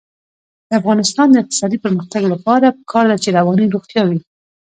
[0.67, 4.19] د افغانستان د اقتصادي پرمختګ لپاره پکار ده چې رواني روغتیا وي.